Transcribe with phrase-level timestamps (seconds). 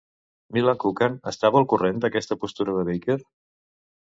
[0.55, 3.19] Milan Kucan estava al corrent d'aquesta postura de Baker?